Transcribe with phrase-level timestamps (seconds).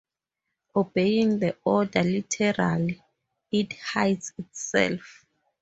[0.75, 2.99] Obeying the order literally,
[3.51, 5.27] it hides itself.